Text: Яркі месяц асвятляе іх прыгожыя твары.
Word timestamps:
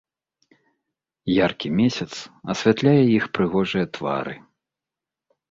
Яркі 1.45 1.67
месяц 1.81 2.07
асвятляе 2.55 3.03
іх 3.19 3.23
прыгожыя 3.41 3.85
твары. 3.99 4.35